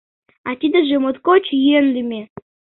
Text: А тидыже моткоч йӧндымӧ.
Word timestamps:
А 0.49 0.51
тидыже 0.59 0.97
моткоч 1.03 1.45
йӧндымӧ. 1.65 2.21